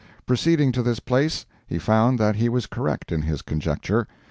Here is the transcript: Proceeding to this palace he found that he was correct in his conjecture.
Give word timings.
Proceeding 0.25 0.71
to 0.71 0.81
this 0.81 0.99
palace 0.99 1.45
he 1.67 1.77
found 1.77 2.17
that 2.17 2.37
he 2.37 2.49
was 2.49 2.65
correct 2.65 3.11
in 3.11 3.21
his 3.21 3.43
conjecture. 3.43 4.07